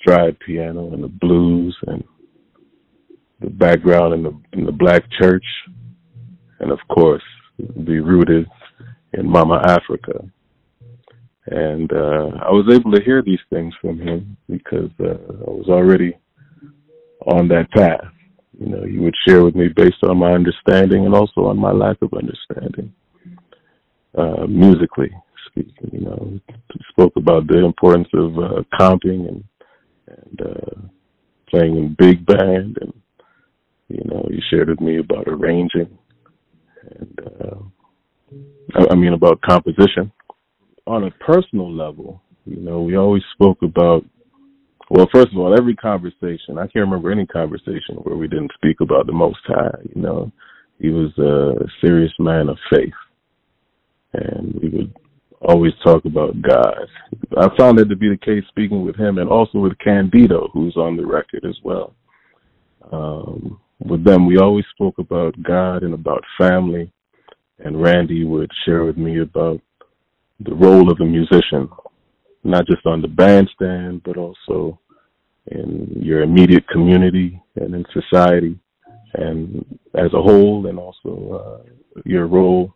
stride 0.00 0.38
piano 0.40 0.92
and 0.92 1.02
the 1.02 1.08
blues 1.08 1.76
and 1.86 2.04
the 3.40 3.50
background 3.50 4.14
in 4.14 4.22
the 4.22 4.40
in 4.52 4.64
the 4.64 4.72
black 4.72 5.02
church 5.20 5.44
and 6.60 6.70
of 6.70 6.78
course, 6.88 7.22
be 7.84 8.00
rooted 8.00 8.46
in 9.16 9.28
Mama 9.28 9.62
Africa. 9.66 10.24
And 11.46 11.92
uh, 11.92 12.30
I 12.42 12.50
was 12.50 12.66
able 12.72 12.92
to 12.92 13.02
hear 13.02 13.22
these 13.22 13.40
things 13.50 13.74
from 13.80 14.00
him 14.00 14.36
because 14.48 14.90
uh, 15.00 15.12
I 15.12 15.50
was 15.50 15.66
already 15.68 16.16
on 17.26 17.48
that 17.48 17.70
path. 17.70 18.10
You 18.58 18.66
know, 18.66 18.84
he 18.84 18.98
would 18.98 19.14
share 19.26 19.44
with 19.44 19.54
me 19.54 19.68
based 19.68 20.02
on 20.04 20.18
my 20.18 20.32
understanding 20.32 21.04
and 21.04 21.14
also 21.14 21.42
on 21.42 21.58
my 21.58 21.72
lack 21.72 21.96
of 22.02 22.12
understanding, 22.14 22.94
uh, 24.16 24.46
musically 24.48 25.10
speaking. 25.48 25.90
You 25.92 26.00
know, 26.00 26.40
he 26.48 26.80
spoke 26.90 27.12
about 27.16 27.46
the 27.46 27.64
importance 27.64 28.08
of 28.14 28.38
uh, 28.38 28.62
comping 28.80 29.28
and 29.28 29.44
and 30.06 30.40
uh, 30.42 30.80
playing 31.48 31.76
in 31.76 31.96
big 31.98 32.24
band, 32.26 32.78
and 32.80 32.92
you 33.88 34.02
know, 34.04 34.26
he 34.30 34.40
shared 34.50 34.68
with 34.68 34.80
me 34.80 34.98
about 34.98 35.26
arranging 35.26 35.98
and 36.90 37.18
uh, 37.40 37.56
I, 38.90 38.94
mean 38.94 39.12
about 39.12 39.40
composition. 39.42 40.10
On 40.86 41.04
a 41.04 41.10
personal 41.12 41.72
level, 41.72 42.22
you 42.44 42.60
know, 42.60 42.82
we 42.82 42.96
always 42.96 43.22
spoke 43.34 43.58
about 43.62 44.04
well, 44.90 45.08
first 45.12 45.28
of 45.32 45.38
all, 45.38 45.56
every 45.58 45.74
conversation, 45.74 46.58
I 46.58 46.66
can't 46.66 46.84
remember 46.84 47.10
any 47.10 47.26
conversation 47.26 47.96
where 48.02 48.16
we 48.16 48.28
didn't 48.28 48.52
speak 48.54 48.80
about 48.80 49.06
the 49.06 49.12
Most 49.12 49.38
High. 49.46 49.78
You 49.94 50.02
know, 50.02 50.32
he 50.78 50.90
was 50.90 51.16
a 51.18 51.64
serious 51.80 52.12
man 52.18 52.48
of 52.48 52.58
faith. 52.70 52.92
And 54.12 54.54
we 54.62 54.68
would 54.68 54.94
always 55.40 55.72
talk 55.82 56.04
about 56.04 56.40
God. 56.42 56.86
I 57.36 57.48
found 57.56 57.78
that 57.78 57.88
to 57.88 57.96
be 57.96 58.08
the 58.08 58.16
case 58.16 58.44
speaking 58.48 58.84
with 58.84 58.96
him 58.96 59.18
and 59.18 59.28
also 59.28 59.58
with 59.58 59.78
Candido, 59.78 60.48
who's 60.52 60.76
on 60.76 60.96
the 60.96 61.06
record 61.06 61.44
as 61.48 61.56
well. 61.64 61.94
Um, 62.92 63.60
with 63.80 64.04
them, 64.04 64.26
we 64.26 64.38
always 64.38 64.64
spoke 64.74 64.98
about 64.98 65.42
God 65.42 65.82
and 65.82 65.94
about 65.94 66.22
family. 66.38 66.92
And 67.58 67.80
Randy 67.80 68.24
would 68.24 68.50
share 68.64 68.84
with 68.84 68.96
me 68.96 69.20
about 69.20 69.60
the 70.40 70.54
role 70.54 70.90
of 70.90 71.00
a 71.00 71.04
musician, 71.04 71.68
not 72.42 72.66
just 72.66 72.84
on 72.86 73.00
the 73.00 73.08
bandstand, 73.08 74.02
but 74.04 74.16
also 74.16 74.78
in 75.48 75.92
your 76.00 76.22
immediate 76.22 76.66
community 76.68 77.40
and 77.56 77.74
in 77.74 77.84
society 77.92 78.58
and 79.14 79.64
as 79.94 80.12
a 80.12 80.22
whole, 80.22 80.66
and 80.66 80.78
also 80.78 81.62
uh, 81.64 82.00
your 82.04 82.26
role 82.26 82.74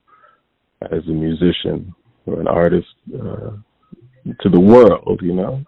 as 0.82 1.02
a 1.08 1.11
musician 1.11 1.92
or 2.26 2.40
an 2.40 2.47
artist 2.47 2.87
uh, 3.14 3.50
to 4.40 4.49
the 4.49 4.61
world, 4.61 5.20
you 5.23 5.35
know. 5.35 5.62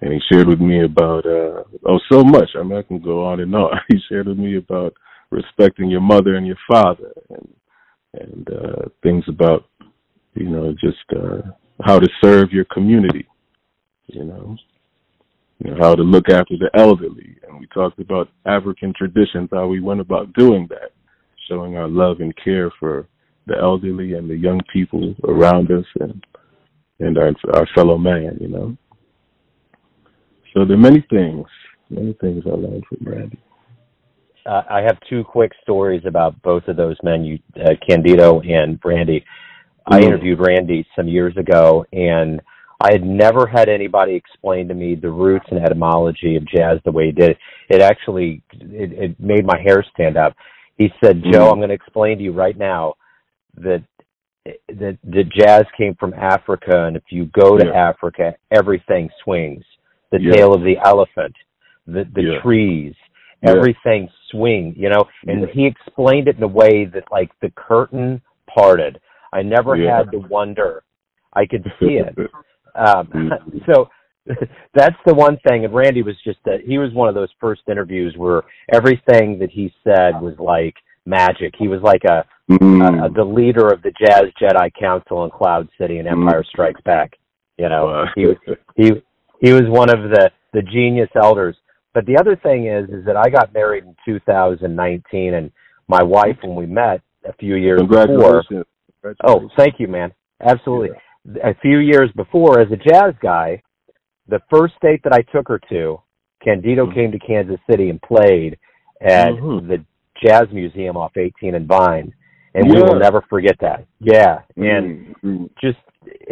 And 0.00 0.12
he 0.12 0.20
shared 0.30 0.46
with 0.46 0.60
me 0.60 0.84
about 0.84 1.26
uh, 1.26 1.64
oh 1.86 1.98
so 2.10 2.22
much. 2.22 2.50
I 2.58 2.62
mean, 2.62 2.78
I 2.78 2.82
can 2.82 3.00
go 3.00 3.24
on 3.24 3.40
and 3.40 3.54
on. 3.54 3.80
He 3.88 3.98
shared 4.08 4.28
with 4.28 4.38
me 4.38 4.56
about 4.58 4.94
respecting 5.30 5.90
your 5.90 6.00
mother 6.00 6.36
and 6.36 6.46
your 6.46 6.58
father, 6.70 7.12
and 7.30 7.48
and 8.20 8.48
uh, 8.50 8.88
things 9.02 9.24
about 9.28 9.64
you 10.34 10.48
know 10.48 10.74
just 10.80 10.96
uh, 11.16 11.42
how 11.84 11.98
to 11.98 12.08
serve 12.22 12.52
your 12.52 12.64
community, 12.66 13.26
you 14.06 14.24
know, 14.24 14.56
you 15.58 15.70
know 15.70 15.76
how 15.80 15.94
to 15.94 16.02
look 16.02 16.28
after 16.28 16.56
the 16.58 16.70
elderly, 16.74 17.36
and 17.46 17.58
we 17.58 17.66
talked 17.68 17.98
about 17.98 18.28
African 18.46 18.92
traditions, 18.96 19.48
how 19.52 19.66
we 19.66 19.80
went 19.80 20.00
about 20.00 20.32
doing 20.34 20.66
that, 20.70 20.92
showing 21.48 21.76
our 21.76 21.88
love 21.88 22.20
and 22.20 22.34
care 22.42 22.70
for 22.78 23.06
the 23.46 23.56
elderly 23.58 24.14
and 24.14 24.28
the 24.28 24.36
young 24.36 24.60
people 24.72 25.14
around 25.24 25.70
us, 25.70 25.86
and 26.00 26.24
and 27.00 27.18
our 27.18 27.32
our 27.54 27.66
fellow 27.74 27.98
man, 27.98 28.38
you 28.40 28.48
know. 28.48 28.76
So 30.54 30.64
there 30.64 30.76
are 30.76 30.80
many 30.80 31.04
things, 31.10 31.46
many 31.90 32.14
things 32.20 32.42
I 32.46 32.50
learned 32.50 32.84
from 32.88 33.06
Randy. 33.06 33.38
Uh, 34.48 34.62
I 34.70 34.80
have 34.80 34.98
two 35.08 35.24
quick 35.24 35.52
stories 35.62 36.02
about 36.06 36.40
both 36.42 36.66
of 36.68 36.76
those 36.76 36.96
men, 37.02 37.24
you, 37.24 37.38
uh, 37.62 37.74
Candido 37.86 38.40
and 38.40 38.78
Randy. 38.82 39.20
Mm-hmm. 39.20 39.94
I 39.94 40.00
interviewed 40.00 40.40
Randy 40.40 40.86
some 40.96 41.06
years 41.06 41.36
ago, 41.36 41.84
and 41.92 42.40
I 42.80 42.92
had 42.92 43.04
never 43.04 43.46
had 43.46 43.68
anybody 43.68 44.14
explain 44.14 44.68
to 44.68 44.74
me 44.74 44.94
the 44.94 45.10
roots 45.10 45.46
and 45.50 45.60
etymology 45.60 46.36
of 46.36 46.46
jazz 46.46 46.78
the 46.84 46.92
way 46.92 47.06
he 47.06 47.12
did. 47.12 47.36
It 47.68 47.82
actually 47.82 48.42
it, 48.52 48.92
it 48.92 49.20
made 49.20 49.44
my 49.44 49.58
hair 49.60 49.84
stand 49.92 50.16
up. 50.16 50.34
He 50.76 50.88
said, 51.04 51.16
mm-hmm. 51.16 51.32
"Joe, 51.32 51.50
I'm 51.50 51.58
going 51.58 51.68
to 51.68 51.74
explain 51.74 52.18
to 52.18 52.24
you 52.24 52.32
right 52.32 52.56
now 52.56 52.94
that 53.56 53.84
that 54.68 54.96
the 55.04 55.24
jazz 55.24 55.64
came 55.76 55.94
from 55.96 56.14
Africa, 56.14 56.84
and 56.86 56.96
if 56.96 57.02
you 57.10 57.26
go 57.26 57.58
to 57.58 57.66
yeah. 57.66 57.90
Africa, 57.90 58.34
everything 58.50 59.10
swings. 59.24 59.64
The 60.10 60.20
yeah. 60.22 60.32
tail 60.32 60.54
of 60.54 60.62
the 60.62 60.76
elephant, 60.82 61.34
the 61.86 62.04
the 62.14 62.22
yeah. 62.22 62.42
trees, 62.42 62.94
everything 63.42 64.08
swing, 64.30 64.74
you 64.76 64.88
know, 64.88 65.04
and 65.26 65.48
he 65.50 65.66
explained 65.66 66.28
it 66.28 66.36
in 66.36 66.42
a 66.42 66.48
way 66.48 66.84
that 66.92 67.04
like 67.10 67.30
the 67.40 67.50
curtain 67.56 68.20
parted. 68.52 69.00
I 69.32 69.42
never 69.42 69.76
yeah. 69.76 69.98
had 69.98 70.10
to 70.12 70.18
wonder. 70.18 70.82
I 71.34 71.46
could 71.46 71.64
see 71.78 72.00
it. 72.00 72.16
um, 72.74 73.06
mm-hmm. 73.06 73.58
so 73.72 73.88
that's 74.74 74.96
the 75.06 75.14
one 75.14 75.38
thing. 75.48 75.64
And 75.64 75.74
Randy 75.74 76.02
was 76.02 76.16
just 76.24 76.38
that 76.44 76.60
he 76.64 76.78
was 76.78 76.92
one 76.92 77.08
of 77.08 77.14
those 77.14 77.30
first 77.40 77.62
interviews 77.70 78.14
where 78.16 78.42
everything 78.72 79.38
that 79.38 79.50
he 79.50 79.72
said 79.84 80.20
was 80.20 80.34
like 80.38 80.74
magic. 81.06 81.54
He 81.58 81.68
was 81.68 81.80
like 81.82 82.02
a, 82.04 82.24
mm. 82.50 82.82
a, 82.82 83.06
a 83.06 83.10
the 83.10 83.24
leader 83.24 83.68
of 83.68 83.82
the 83.82 83.92
Jazz 83.98 84.24
Jedi 84.40 84.70
Council 84.78 85.24
in 85.24 85.30
Cloud 85.30 85.68
City 85.80 85.98
and 85.98 86.08
Empire 86.08 86.42
mm. 86.42 86.46
Strikes 86.46 86.80
Back. 86.82 87.12
You 87.56 87.68
know, 87.68 88.04
he 88.14 88.26
he 88.76 88.92
he 89.40 89.52
was 89.52 89.64
one 89.66 89.90
of 89.90 90.10
the 90.10 90.30
the 90.52 90.62
genius 90.62 91.10
elders. 91.20 91.56
But 91.98 92.06
the 92.06 92.16
other 92.16 92.36
thing 92.36 92.68
is, 92.68 92.88
is 92.90 93.04
that 93.06 93.16
I 93.16 93.28
got 93.28 93.52
married 93.52 93.82
in 93.82 93.96
2019, 94.04 95.34
and 95.34 95.50
my 95.88 96.00
wife, 96.00 96.36
when 96.44 96.54
we 96.54 96.64
met 96.64 97.00
a 97.28 97.32
few 97.32 97.56
years 97.56 97.80
before. 97.80 98.44
Oh, 99.26 99.50
thank 99.56 99.80
you, 99.80 99.88
man. 99.88 100.12
Absolutely. 100.40 100.90
Yeah. 101.24 101.50
A 101.50 101.54
few 101.60 101.78
years 101.78 102.08
before, 102.14 102.60
as 102.60 102.68
a 102.70 102.76
jazz 102.76 103.14
guy, 103.20 103.64
the 104.28 104.38
first 104.48 104.74
date 104.80 105.00
that 105.02 105.12
I 105.12 105.22
took 105.22 105.48
her 105.48 105.60
to, 105.70 106.00
Candido 106.40 106.86
mm-hmm. 106.86 106.94
came 106.94 107.10
to 107.10 107.18
Kansas 107.18 107.58
City 107.68 107.90
and 107.90 108.00
played 108.00 108.60
at 109.02 109.32
mm-hmm. 109.32 109.66
the 109.66 109.84
Jazz 110.24 110.46
Museum 110.52 110.96
off 110.96 111.16
18 111.16 111.56
and 111.56 111.66
Vine, 111.66 112.14
and 112.54 112.68
yeah. 112.68 112.74
we 112.74 112.80
will 112.80 113.00
never 113.00 113.24
forget 113.28 113.56
that. 113.60 113.86
Yeah, 113.98 114.42
and 114.54 115.16
mm-hmm. 115.16 115.46
just 115.60 115.78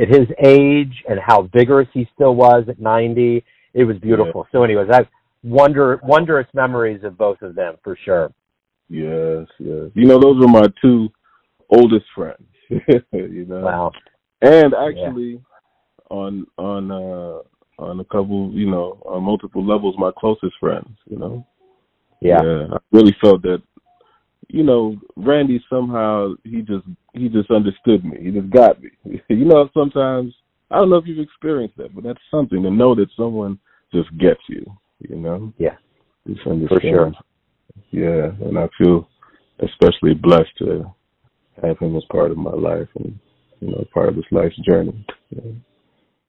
at 0.00 0.06
his 0.06 0.28
age 0.44 1.02
and 1.08 1.18
how 1.18 1.50
vigorous 1.52 1.88
he 1.92 2.08
still 2.14 2.36
was 2.36 2.66
at 2.68 2.78
90, 2.78 3.44
it 3.74 3.82
was 3.82 3.96
beautiful. 3.98 4.46
Yeah. 4.46 4.58
So, 4.60 4.62
anyways, 4.62 4.90
I 4.92 5.08
wonder 5.46 6.00
wondrous 6.02 6.46
memories 6.52 7.04
of 7.04 7.16
both 7.16 7.40
of 7.42 7.54
them 7.54 7.76
for 7.82 7.96
sure. 8.04 8.32
Yes, 8.88 9.46
yes. 9.58 9.90
You 9.94 10.06
know, 10.06 10.20
those 10.20 10.40
were 10.40 10.48
my 10.48 10.66
two 10.82 11.08
oldest 11.70 12.06
friends. 12.14 12.42
you 12.68 13.46
know. 13.48 13.60
Wow. 13.60 13.92
And 14.42 14.74
actually, 14.74 15.32
yeah. 15.32 15.38
on 16.10 16.46
on 16.58 16.90
uh 16.90 17.82
on 17.82 18.00
a 18.00 18.04
couple, 18.04 18.50
you 18.52 18.70
know, 18.70 19.00
on 19.06 19.22
multiple 19.22 19.64
levels, 19.64 19.94
my 19.98 20.10
closest 20.18 20.54
friends. 20.60 20.88
You 21.06 21.18
know. 21.18 21.46
Yeah. 22.20 22.42
yeah. 22.42 22.66
I 22.72 22.78
really 22.92 23.16
felt 23.20 23.42
that. 23.42 23.62
You 24.48 24.62
know, 24.62 24.94
Randy 25.16 25.62
somehow 25.68 26.34
he 26.44 26.62
just 26.62 26.86
he 27.14 27.28
just 27.28 27.50
understood 27.50 28.04
me. 28.04 28.18
He 28.22 28.30
just 28.30 28.50
got 28.50 28.80
me. 28.80 28.90
you 29.28 29.44
know, 29.44 29.68
sometimes 29.74 30.34
I 30.70 30.76
don't 30.76 30.90
know 30.90 30.96
if 30.96 31.06
you've 31.06 31.18
experienced 31.18 31.76
that, 31.78 31.92
but 31.92 32.04
that's 32.04 32.20
something 32.30 32.62
to 32.62 32.70
know 32.70 32.94
that 32.94 33.08
someone 33.16 33.58
just 33.92 34.16
gets 34.18 34.40
you 34.48 34.64
you 35.00 35.16
know? 35.16 35.52
Yeah. 35.58 35.76
For 36.68 36.80
sure. 36.80 37.12
Yeah, 37.90 38.30
and 38.46 38.58
I 38.58 38.68
feel 38.78 39.08
especially 39.60 40.14
blessed 40.14 40.50
to 40.58 40.84
have 41.62 41.78
him 41.78 41.96
as 41.96 42.02
part 42.10 42.30
of 42.30 42.36
my 42.36 42.52
life 42.52 42.88
and 42.96 43.18
you 43.60 43.70
know 43.70 43.84
part 43.94 44.08
of 44.08 44.16
this 44.16 44.24
life's 44.30 44.56
journey. 44.68 45.06
You 45.30 45.40
know? 45.42 45.56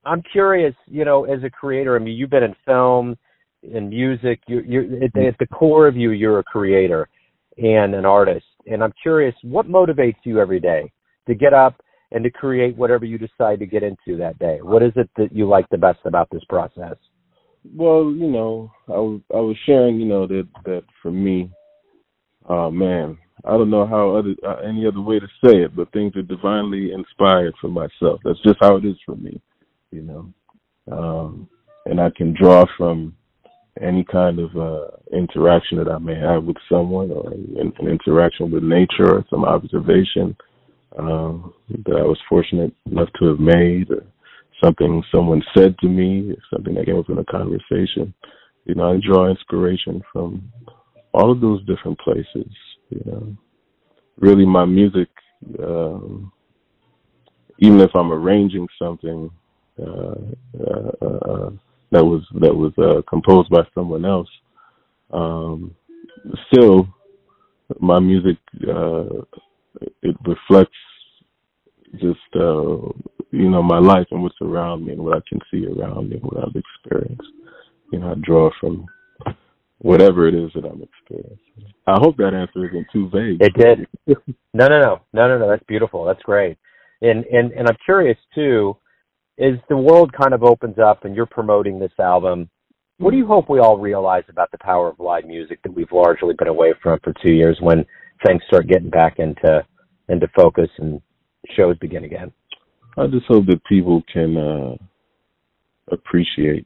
I'm 0.05 0.23
curious, 0.31 0.73
you 0.85 1.03
know, 1.03 1.25
as 1.25 1.43
a 1.43 1.49
creator. 1.49 1.95
I 1.95 1.99
mean, 1.99 2.15
you've 2.15 2.29
been 2.29 2.43
in 2.43 2.55
film, 2.65 3.17
in 3.63 3.89
music. 3.89 4.39
You, 4.47 4.61
you're 4.65 4.83
at, 4.83 5.13
mm-hmm. 5.13 5.27
at 5.27 5.37
the 5.39 5.47
core 5.47 5.87
of 5.87 5.97
you, 5.97 6.11
you're 6.11 6.39
a 6.39 6.43
creator 6.43 7.09
and 7.57 7.93
an 7.93 8.05
artist. 8.05 8.45
And 8.65 8.83
I'm 8.83 8.93
curious, 9.01 9.35
what 9.43 9.67
motivates 9.67 10.17
you 10.23 10.39
every 10.39 10.59
day 10.59 10.91
to 11.27 11.35
get 11.35 11.53
up 11.53 11.81
and 12.11 12.23
to 12.23 12.29
create 12.29 12.77
whatever 12.77 13.05
you 13.05 13.17
decide 13.17 13.59
to 13.59 13.65
get 13.65 13.83
into 13.83 14.17
that 14.17 14.39
day? 14.39 14.59
What 14.61 14.83
is 14.83 14.93
it 14.95 15.09
that 15.17 15.33
you 15.33 15.47
like 15.47 15.67
the 15.69 15.77
best 15.77 15.99
about 16.05 16.29
this 16.31 16.43
process? 16.47 16.95
Well, 17.75 18.11
you 18.11 18.27
know, 18.29 18.71
I 18.87 18.93
was 18.99 19.21
I 19.33 19.39
was 19.39 19.57
sharing, 19.65 19.99
you 19.99 20.05
know, 20.07 20.27
that 20.27 20.47
that 20.65 20.83
for 21.01 21.11
me, 21.11 21.51
uh 22.49 22.69
man, 22.69 23.17
I 23.45 23.51
don't 23.51 23.69
know 23.71 23.85
how 23.87 24.15
other 24.15 24.35
uh, 24.47 24.61
any 24.67 24.85
other 24.87 25.01
way 25.01 25.19
to 25.19 25.27
say 25.43 25.57
it, 25.63 25.75
but 25.75 25.91
things 25.91 26.15
are 26.15 26.21
divinely 26.23 26.91
inspired 26.93 27.53
for 27.61 27.69
myself. 27.69 28.21
That's 28.23 28.41
just 28.43 28.57
how 28.61 28.77
it 28.77 28.85
is 28.85 28.97
for 29.05 29.15
me, 29.15 29.41
you 29.91 30.01
know. 30.03 30.33
Um 30.91 31.49
and 31.85 32.01
I 32.01 32.09
can 32.15 32.33
draw 32.33 32.65
from 32.77 33.15
any 33.81 34.03
kind 34.05 34.39
of 34.39 34.55
uh 34.57 34.87
interaction 35.15 35.77
that 35.79 35.89
I 35.91 35.97
may 35.99 36.15
have 36.15 36.43
with 36.45 36.57
someone 36.69 37.11
or 37.11 37.31
an, 37.31 37.73
an 37.79 37.87
interaction 37.87 38.51
with 38.51 38.63
nature 38.63 39.11
or 39.15 39.25
some 39.29 39.45
observation 39.45 40.35
um 40.97 41.53
that 41.85 41.97
I 41.97 42.03
was 42.03 42.19
fortunate 42.29 42.73
enough 42.91 43.09
to 43.19 43.27
have 43.27 43.39
made 43.39 43.91
or 43.91 44.03
something 44.63 45.03
someone 45.13 45.43
said 45.55 45.77
to 45.79 45.87
me, 45.87 46.35
something 46.53 46.75
that 46.75 46.85
came 46.85 46.97
up 46.99 47.09
in 47.09 47.17
a 47.17 47.25
conversation. 47.25 48.13
You 48.65 48.75
know, 48.75 48.93
I 48.93 48.99
draw 49.05 49.29
inspiration 49.29 50.01
from 50.11 50.51
all 51.13 51.31
of 51.31 51.41
those 51.41 51.65
different 51.65 51.99
places, 51.99 52.51
you 52.89 53.01
know. 53.05 53.37
really 54.19 54.45
my 54.45 54.65
music, 54.65 55.09
um, 55.63 56.31
even 57.59 57.79
if 57.81 57.91
I'm 57.95 58.11
arranging 58.11 58.67
something 58.79 59.29
uh, 59.79 60.15
uh, 60.59 61.05
uh, 61.05 61.49
that 61.91 62.03
was 62.05 62.23
that 62.41 62.55
was 62.55 62.73
uh, 62.77 63.01
composed 63.09 63.49
by 63.49 63.61
someone 63.75 64.05
else, 64.05 64.29
um, 65.11 65.75
still 66.51 66.87
my 67.79 67.99
music 67.99 68.37
uh, 68.67 69.05
it 70.01 70.15
reflects 70.25 70.77
just 71.93 72.19
uh, 72.35 72.89
you 73.31 73.49
know 73.49 73.61
my 73.61 73.79
life 73.79 74.07
and 74.11 74.23
what's 74.23 74.41
around 74.41 74.85
me 74.85 74.93
and 74.93 75.03
what 75.03 75.17
I 75.17 75.21
can 75.27 75.39
see 75.51 75.65
around 75.65 76.09
me 76.09 76.15
and 76.15 76.23
what 76.23 76.37
I've 76.37 76.55
experienced. 76.55 77.27
You 77.91 77.99
know, 77.99 78.11
I 78.11 78.15
draw 78.21 78.49
from 78.59 78.85
whatever 79.79 80.27
it 80.27 80.35
is 80.35 80.51
that 80.55 80.65
I'm 80.65 80.81
experiencing. 80.81 81.73
I 81.85 81.97
hope 81.99 82.17
that 82.17 82.33
answer 82.33 82.67
isn't 82.67 82.87
too 82.91 83.09
vague. 83.09 83.41
It 83.41 83.53
did. 83.53 83.87
no, 84.53 84.67
no, 84.67 84.79
no, 84.79 85.01
no, 85.13 85.27
no, 85.27 85.37
no. 85.39 85.49
That's 85.49 85.63
beautiful. 85.67 86.05
That's 86.05 86.21
great. 86.23 86.57
And 87.01 87.25
and 87.25 87.51
and 87.51 87.67
I'm 87.67 87.77
curious 87.85 88.17
too. 88.33 88.75
As 89.39 89.53
the 89.69 89.77
world 89.77 90.11
kind 90.19 90.33
of 90.33 90.43
opens 90.43 90.79
up 90.79 91.05
and 91.05 91.15
you're 91.15 91.27
promoting 91.27 91.77
this 91.77 91.91
album, 91.99 92.49
what 92.97 93.11
do 93.11 93.17
you 93.17 93.27
hope 93.27 93.49
we 93.49 93.59
all 93.59 93.77
realize 93.77 94.23
about 94.29 94.49
the 94.51 94.57
power 94.57 94.89
of 94.89 94.99
live 94.99 95.25
music 95.25 95.61
that 95.61 95.71
we've 95.71 95.91
largely 95.91 96.33
been 96.33 96.47
away 96.47 96.73
from 96.81 96.99
for 97.03 97.13
two 97.21 97.31
years 97.31 97.55
when 97.61 97.85
things 98.25 98.41
start 98.47 98.67
getting 98.67 98.89
back 98.89 99.19
into 99.19 99.63
into 100.09 100.27
focus 100.35 100.69
and 100.79 100.99
shows 101.55 101.77
begin 101.77 102.03
again? 102.03 102.31
I 102.97 103.05
just 103.07 103.27
hope 103.27 103.45
that 103.45 103.63
people 103.65 104.01
can 104.11 104.37
uh, 104.37 104.75
appreciate 105.91 106.65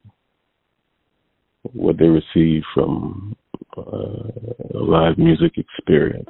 what 1.74 1.98
they 1.98 2.08
receive 2.08 2.64
from 2.74 3.36
uh, 3.78 3.82
a 3.82 4.80
live 4.80 5.18
music 5.18 5.58
experience, 5.58 6.30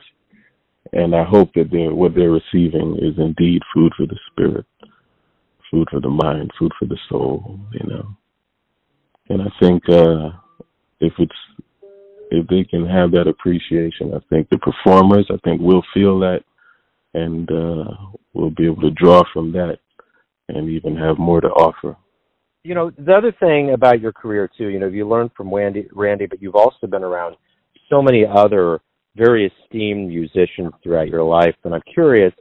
and 0.93 1.15
I 1.15 1.24
hope 1.24 1.53
that 1.53 1.70
they're, 1.72 1.93
what 1.93 2.15
they're 2.15 2.31
receiving 2.31 2.98
is 2.98 3.13
indeed 3.17 3.62
food 3.74 3.93
for 3.96 4.08
the 4.08 4.17
spirit, 4.31 4.65
food 5.70 5.88
for 5.91 6.00
the 6.00 6.10
mind, 6.10 6.51
food 6.58 6.72
for 6.79 6.86
the 6.86 6.98
soul. 7.08 7.60
You 7.72 7.88
know, 7.88 8.08
and 9.29 9.41
I 9.43 9.51
think 9.60 9.84
uh, 9.88 10.31
if 11.00 11.13
it's 11.20 11.31
if 12.31 12.48
they 12.48 12.63
can 12.63 12.88
have 12.88 13.12
that 13.12 13.27
appreciation, 13.27 14.13
I 14.15 14.20
think 14.29 14.50
the 14.50 14.58
performers, 14.58 15.27
I 15.29 15.38
think 15.43 15.62
will 15.62 15.84
feel 15.93 16.20
that, 16.22 16.43
and 17.13 17.50
uh, 17.51 17.93
we'll 18.34 18.50
be 18.50 18.65
able 18.65 18.81
to 18.81 18.91
draw 18.91 19.24
from 19.31 19.51
that 19.51 19.77
and 20.55 20.70
even 20.70 20.96
have 20.96 21.17
more 21.17 21.41
to 21.41 21.48
offer. 21.48 21.96
You 22.63 22.75
know, 22.75 22.91
the 22.91 23.13
other 23.13 23.34
thing 23.39 23.74
about 23.74 24.01
your 24.01 24.12
career 24.12 24.50
too, 24.55 24.67
you 24.67 24.79
know, 24.79 24.88
you 24.88 25.08
learned 25.08 25.31
from 25.36 25.53
Randy, 25.53 25.88
Randy, 25.91 26.27
but 26.27 26.41
you've 26.41 26.55
also 26.55 26.88
been 26.88 27.03
around 27.03 27.36
so 27.89 28.01
many 28.01 28.24
other 28.25 28.79
very 29.15 29.51
esteemed 29.51 30.10
musicians 30.10 30.72
throughout 30.84 31.08
your 31.08 31.24
life. 31.24 31.55
And 31.63 31.74
I'm 31.74 31.81
curious, 31.91 32.34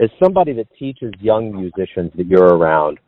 as 0.00 0.08
somebody 0.22 0.52
that 0.54 0.68
teaches 0.78 1.12
young 1.20 1.52
musicians 1.52 2.10
that 2.16 2.26
you're 2.26 2.56
around, 2.56 2.98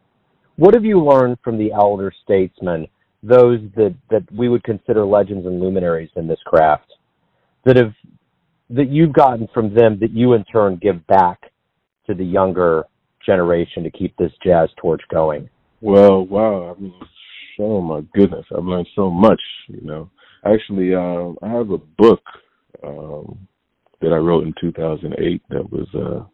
what 0.56 0.74
have 0.74 0.84
you 0.84 1.02
learned 1.02 1.38
from 1.42 1.58
the 1.58 1.72
elder 1.72 2.12
statesmen, 2.24 2.86
those 3.22 3.60
that, 3.76 3.94
that 4.10 4.22
we 4.32 4.48
would 4.48 4.62
consider 4.64 5.04
legends 5.04 5.46
and 5.46 5.60
luminaries 5.60 6.10
in 6.16 6.28
this 6.28 6.38
craft, 6.44 6.92
that 7.64 7.76
have 7.76 7.92
that 8.70 8.90
you've 8.90 9.12
gotten 9.12 9.48
from 9.54 9.74
them 9.74 9.98
that 10.00 10.10
you 10.10 10.34
in 10.34 10.44
turn 10.44 10.78
give 10.80 11.06
back 11.06 11.40
to 12.06 12.14
the 12.14 12.24
younger 12.24 12.84
generation 13.28 13.84
to 13.84 13.90
keep 13.90 14.16
this 14.16 14.32
jazz 14.42 14.70
torch 14.80 15.02
going? 15.10 15.48
Well, 15.80 16.24
wow. 16.26 16.74
I 16.74 16.80
mean, 16.80 16.94
oh 17.60 17.80
my 17.80 18.00
goodness, 18.14 18.46
I've 18.56 18.64
learned 18.64 18.88
so 18.96 19.10
much. 19.10 19.40
You 19.68 19.82
know, 19.82 20.10
actually, 20.44 20.94
um, 20.94 21.36
I 21.42 21.48
have 21.48 21.70
a 21.70 21.78
book 21.78 22.22
um, 22.82 23.38
that 24.00 24.12
I 24.12 24.16
wrote 24.16 24.44
in 24.44 24.54
2008 24.60 25.42
that 25.50 25.70
was 25.70 25.86
uh, 25.94 26.24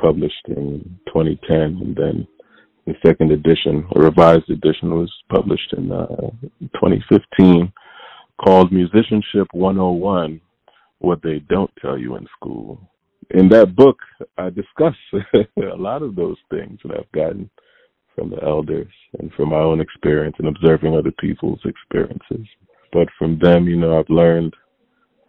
published 0.00 0.46
in 0.48 0.98
2010, 1.08 1.58
and 1.58 1.96
then 1.96 2.28
the 2.86 2.94
second 3.04 3.32
edition, 3.32 3.84
a 3.96 4.00
revised 4.00 4.48
edition, 4.48 4.94
was 4.94 5.12
published 5.28 5.74
in 5.76 5.90
uh, 5.90 6.30
2015, 6.74 7.72
called 8.44 8.72
Musicianship 8.72 9.48
101: 9.52 10.40
What 11.00 11.22
They 11.22 11.40
Don't 11.48 11.70
Tell 11.82 11.98
You 11.98 12.16
in 12.16 12.26
School 12.38 12.80
in 13.30 13.48
that 13.50 13.76
book, 13.76 13.98
I 14.38 14.50
discuss 14.50 14.94
a 15.34 15.76
lot 15.76 16.02
of 16.02 16.16
those 16.16 16.36
things 16.50 16.78
that 16.84 16.96
I've 16.96 17.12
gotten 17.12 17.50
from 18.14 18.30
the 18.30 18.42
elders 18.42 18.92
and 19.18 19.32
from 19.32 19.50
my 19.50 19.58
own 19.58 19.80
experience 19.80 20.36
and 20.38 20.48
observing 20.48 20.96
other 20.96 21.12
people's 21.18 21.60
experiences. 21.64 22.46
But 22.92 23.08
from 23.18 23.38
them, 23.38 23.66
you 23.68 23.76
know, 23.76 23.98
I've 23.98 24.10
learned 24.10 24.54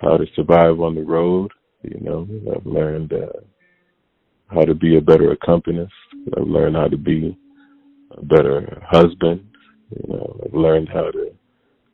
how 0.01 0.17
to 0.17 0.25
survive 0.35 0.79
on 0.79 0.95
the 0.95 1.03
road. 1.03 1.51
You 1.83 1.99
know, 2.01 2.27
I've 2.55 2.65
learned 2.65 3.13
uh, 3.13 3.39
how 4.47 4.61
to 4.61 4.73
be 4.73 4.97
a 4.97 5.01
better 5.01 5.31
accompanist. 5.31 5.93
I've 6.37 6.47
learned 6.47 6.75
how 6.75 6.87
to 6.87 6.97
be 6.97 7.37
a 8.17 8.25
better 8.25 8.81
husband. 8.89 9.45
You 9.91 10.13
know, 10.13 10.41
I've 10.45 10.53
learned 10.53 10.89
how 10.89 11.11
to 11.11 11.31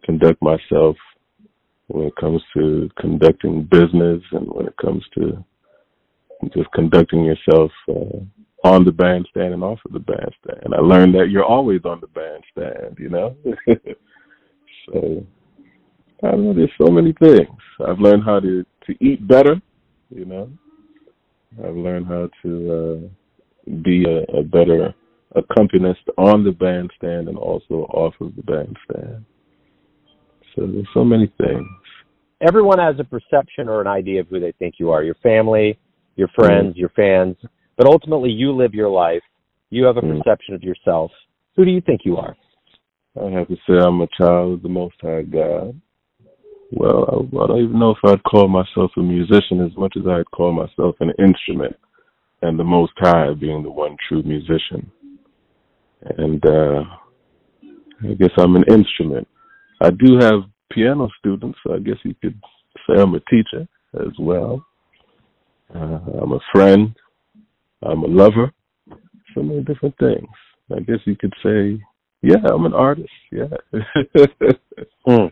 conduct 0.05 0.41
myself 0.41 0.95
when 1.87 2.07
it 2.07 2.15
comes 2.15 2.41
to 2.55 2.89
conducting 2.99 3.63
business 3.63 4.21
and 4.31 4.47
when 4.47 4.67
it 4.67 4.77
comes 4.77 5.03
to 5.15 5.43
just 6.53 6.71
conducting 6.73 7.23
yourself 7.23 7.71
uh, 7.89 8.67
on 8.67 8.83
the 8.83 8.91
bandstand 8.91 9.53
and 9.53 9.63
off 9.63 9.79
of 9.85 9.93
the 9.93 9.99
bandstand. 9.99 10.73
I 10.73 10.81
learned 10.81 11.15
that 11.15 11.29
you're 11.29 11.45
always 11.45 11.81
on 11.85 12.01
the 12.01 12.07
bandstand, 12.07 12.97
you 12.99 13.09
know. 13.09 13.35
so 14.85 15.25
I 16.23 16.31
don't 16.31 16.45
know. 16.45 16.53
There's 16.53 16.71
so 16.81 16.91
many 16.91 17.13
things. 17.13 17.49
I've 17.85 17.99
learned 17.99 18.23
how 18.23 18.39
to 18.39 18.65
to 18.85 19.03
eat 19.03 19.27
better, 19.27 19.61
you 20.09 20.25
know. 20.25 20.49
I've 21.63 21.75
learned 21.75 22.07
how 22.07 22.29
to 22.43 23.09
uh, 23.09 23.71
be 23.83 24.05
a, 24.05 24.39
a 24.39 24.43
better 24.43 24.93
accompanist 25.35 26.01
on 26.17 26.43
the 26.43 26.51
bandstand 26.51 27.27
and 27.27 27.37
also 27.37 27.85
off 27.93 28.13
of 28.21 28.35
the 28.35 28.43
bandstand. 28.43 29.25
So 30.55 30.65
there's 30.65 30.87
so 30.93 31.03
many 31.03 31.31
things. 31.37 31.67
Everyone 32.41 32.79
has 32.79 32.95
a 32.99 33.03
perception 33.03 33.67
or 33.67 33.81
an 33.81 33.87
idea 33.87 34.21
of 34.21 34.27
who 34.27 34.39
they 34.39 34.53
think 34.53 34.75
you 34.79 34.91
are. 34.91 35.03
Your 35.03 35.15
family, 35.15 35.77
your 36.17 36.27
friends, 36.35 36.75
mm. 36.75 36.77
your 36.77 36.89
fans, 36.89 37.37
but 37.77 37.87
ultimately 37.87 38.31
you 38.31 38.51
live 38.51 38.73
your 38.73 38.89
life. 38.89 39.21
You 39.69 39.85
have 39.85 39.97
a 39.97 40.01
mm. 40.01 40.17
perception 40.17 40.55
of 40.55 40.63
yourself. 40.63 41.11
Who 41.55 41.63
do 41.63 41.71
you 41.71 41.81
think 41.81 42.01
you 42.03 42.17
are? 42.17 42.35
I 43.19 43.29
have 43.31 43.47
to 43.47 43.55
say 43.67 43.75
I'm 43.81 44.01
a 44.01 44.07
child 44.19 44.55
of 44.55 44.61
the 44.61 44.69
Most 44.69 44.95
High 45.01 45.23
God. 45.23 45.79
Well, 46.71 47.05
I, 47.09 47.43
I 47.43 47.47
don't 47.47 47.63
even 47.63 47.79
know 47.79 47.91
if 47.91 47.97
I'd 48.03 48.23
call 48.23 48.47
myself 48.47 48.91
a 48.97 49.01
musician 49.01 49.65
as 49.65 49.75
much 49.77 49.95
as 49.97 50.05
I'd 50.05 50.29
call 50.31 50.51
myself 50.51 50.95
an 50.99 51.11
instrument, 51.17 51.75
and 52.41 52.59
the 52.59 52.63
Most 52.63 52.93
High 52.97 53.33
being 53.33 53.63
the 53.63 53.71
one 53.71 53.95
true 54.07 54.21
musician. 54.23 54.91
And 56.17 56.45
uh, 56.45 56.83
I 58.03 58.13
guess 58.13 58.31
I'm 58.37 58.55
an 58.55 58.65
instrument. 58.69 59.27
I 59.81 59.89
do 59.89 60.17
have 60.19 60.41
piano 60.71 61.07
students, 61.19 61.57
so 61.65 61.73
I 61.73 61.79
guess 61.79 61.97
you 62.03 62.13
could 62.21 62.39
say 62.87 63.01
I'm 63.01 63.15
a 63.15 63.19
teacher 63.21 63.67
as 63.95 64.13
well. 64.19 64.65
Uh, 65.73 65.99
I'm 66.21 66.31
a 66.31 66.39
friend. 66.51 66.95
I'm 67.83 68.03
a 68.03 68.07
lover. 68.07 68.51
So 69.33 69.43
many 69.43 69.61
different 69.61 69.97
things. 69.97 70.29
I 70.75 70.79
guess 70.79 70.99
you 71.05 71.15
could 71.15 71.33
say, 71.43 71.81
yeah, 72.21 72.45
I'm 72.45 72.65
an 72.65 72.73
artist. 72.73 73.09
Yeah. 73.31 73.47
mm. 75.07 75.31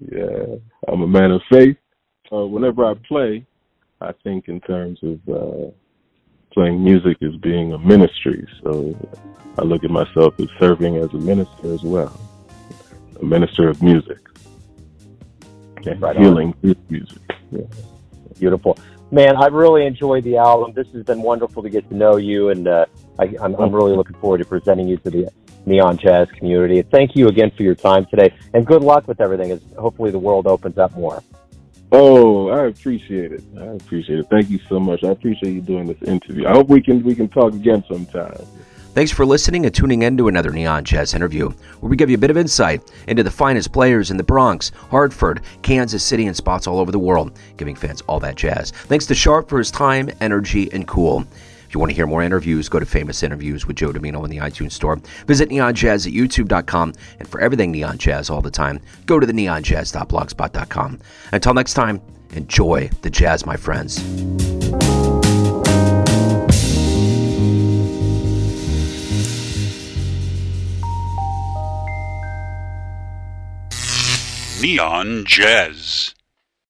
Yeah. 0.00 0.56
I'm 0.88 1.02
a 1.02 1.06
man 1.06 1.30
of 1.32 1.42
faith. 1.50 1.76
Uh, 2.32 2.46
whenever 2.46 2.84
I 2.84 2.94
play, 3.06 3.46
I 4.00 4.12
think 4.24 4.48
in 4.48 4.60
terms 4.60 4.98
of 5.02 5.20
uh, 5.28 5.70
playing 6.52 6.82
music 6.82 7.18
as 7.22 7.36
being 7.36 7.72
a 7.72 7.78
ministry. 7.78 8.46
So 8.62 8.96
I 9.58 9.62
look 9.62 9.84
at 9.84 9.90
myself 9.90 10.38
as 10.40 10.48
serving 10.58 10.96
as 10.96 11.12
a 11.12 11.18
minister 11.18 11.72
as 11.72 11.82
well, 11.82 12.18
a 13.20 13.24
minister 13.24 13.68
of 13.68 13.82
music 13.82 14.18
and 15.86 16.00
right 16.00 16.16
healing 16.16 16.52
through 16.60 16.76
music. 16.88 17.20
Yeah. 17.50 17.62
Beautiful 18.38 18.76
man, 19.10 19.36
I 19.36 19.46
really 19.46 19.86
enjoyed 19.86 20.24
the 20.24 20.36
album. 20.36 20.72
This 20.74 20.88
has 20.92 21.04
been 21.04 21.22
wonderful 21.22 21.62
to 21.62 21.70
get 21.70 21.88
to 21.88 21.94
know 21.94 22.16
you, 22.16 22.50
and 22.50 22.66
uh, 22.68 22.86
I, 23.18 23.34
I'm, 23.40 23.54
I'm 23.54 23.74
really 23.74 23.96
looking 23.96 24.16
forward 24.16 24.38
to 24.38 24.44
presenting 24.44 24.88
you 24.88 24.96
to 24.98 25.10
the 25.10 25.32
neon 25.64 25.98
jazz 25.98 26.28
community. 26.30 26.80
thank 26.82 27.16
you 27.16 27.26
again 27.28 27.50
for 27.56 27.62
your 27.62 27.74
time 27.74 28.06
today, 28.06 28.32
and 28.54 28.66
good 28.66 28.82
luck 28.82 29.08
with 29.08 29.20
everything. 29.20 29.50
As 29.50 29.60
hopefully 29.78 30.10
the 30.10 30.18
world 30.18 30.46
opens 30.46 30.78
up 30.78 30.94
more. 30.94 31.22
Oh, 31.92 32.48
I 32.48 32.66
appreciate 32.66 33.32
it. 33.32 33.42
I 33.58 33.64
appreciate 33.66 34.18
it. 34.18 34.26
Thank 34.28 34.50
you 34.50 34.58
so 34.68 34.80
much. 34.80 35.04
I 35.04 35.08
appreciate 35.08 35.52
you 35.52 35.60
doing 35.60 35.86
this 35.86 36.02
interview. 36.02 36.46
I 36.46 36.52
hope 36.52 36.68
we 36.68 36.82
can 36.82 37.02
we 37.02 37.14
can 37.14 37.28
talk 37.28 37.54
again 37.54 37.84
sometime. 37.88 38.36
Thanks 38.96 39.12
for 39.12 39.26
listening 39.26 39.66
and 39.66 39.74
tuning 39.74 40.00
in 40.04 40.16
to 40.16 40.28
another 40.28 40.50
Neon 40.50 40.82
Jazz 40.82 41.12
interview, 41.12 41.50
where 41.50 41.90
we 41.90 41.98
give 41.98 42.08
you 42.08 42.14
a 42.14 42.18
bit 42.18 42.30
of 42.30 42.38
insight 42.38 42.80
into 43.08 43.22
the 43.22 43.30
finest 43.30 43.70
players 43.70 44.10
in 44.10 44.16
the 44.16 44.24
Bronx, 44.24 44.70
Hartford, 44.90 45.42
Kansas 45.60 46.02
City, 46.02 46.26
and 46.26 46.34
spots 46.34 46.66
all 46.66 46.78
over 46.78 46.90
the 46.90 46.98
world, 46.98 47.38
giving 47.58 47.74
fans 47.74 48.00
all 48.06 48.18
that 48.20 48.36
jazz. 48.36 48.70
Thanks 48.70 49.04
to 49.04 49.14
Sharp 49.14 49.50
for 49.50 49.58
his 49.58 49.70
time, 49.70 50.08
energy, 50.22 50.72
and 50.72 50.88
cool. 50.88 51.26
If 51.68 51.74
you 51.74 51.78
want 51.78 51.90
to 51.90 51.94
hear 51.94 52.06
more 52.06 52.22
interviews, 52.22 52.70
go 52.70 52.80
to 52.80 52.86
Famous 52.86 53.22
Interviews 53.22 53.66
with 53.66 53.76
Joe 53.76 53.92
Dimino 53.92 54.24
in 54.24 54.30
the 54.30 54.38
iTunes 54.38 54.72
Store. 54.72 54.96
Visit 55.26 55.50
neonjazz 55.50 56.06
at 56.06 56.14
youtube.com. 56.14 56.94
And 57.18 57.28
for 57.28 57.42
everything 57.42 57.72
Neon 57.72 57.98
Jazz 57.98 58.30
all 58.30 58.40
the 58.40 58.50
time, 58.50 58.80
go 59.04 59.20
to 59.20 59.26
the 59.26 59.34
neonjazz.blogspot.com. 59.34 61.00
Until 61.32 61.52
next 61.52 61.74
time, 61.74 62.00
enjoy 62.32 62.88
the 63.02 63.10
jazz, 63.10 63.44
my 63.44 63.58
friends. 63.58 63.98
Neon 74.60 75.24
Jazz. 75.26 76.15